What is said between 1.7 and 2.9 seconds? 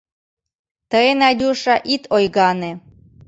ит ойгане.